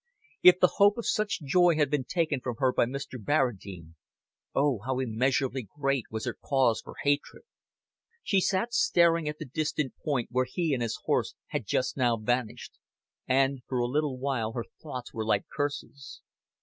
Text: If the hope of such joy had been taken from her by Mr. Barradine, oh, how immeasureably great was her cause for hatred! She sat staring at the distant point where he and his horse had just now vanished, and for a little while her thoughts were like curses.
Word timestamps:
If 0.41 0.59
the 0.59 0.77
hope 0.77 0.97
of 0.97 1.05
such 1.05 1.43
joy 1.43 1.75
had 1.75 1.91
been 1.91 2.05
taken 2.05 2.41
from 2.41 2.55
her 2.57 2.73
by 2.73 2.85
Mr. 2.87 3.23
Barradine, 3.23 3.93
oh, 4.55 4.79
how 4.83 4.95
immeasureably 4.97 5.67
great 5.79 6.05
was 6.09 6.25
her 6.25 6.33
cause 6.33 6.81
for 6.81 6.95
hatred! 7.03 7.43
She 8.23 8.41
sat 8.41 8.73
staring 8.73 9.29
at 9.29 9.37
the 9.37 9.45
distant 9.45 9.93
point 10.03 10.29
where 10.31 10.47
he 10.49 10.73
and 10.73 10.81
his 10.81 10.97
horse 11.05 11.35
had 11.49 11.67
just 11.67 11.97
now 11.97 12.17
vanished, 12.17 12.79
and 13.27 13.61
for 13.67 13.77
a 13.77 13.85
little 13.85 14.17
while 14.17 14.53
her 14.53 14.65
thoughts 14.81 15.13
were 15.13 15.23
like 15.23 15.45
curses. 15.55 16.21